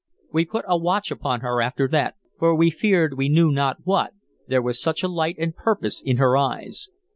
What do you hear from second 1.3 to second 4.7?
her after that, for we feared we knew not what, there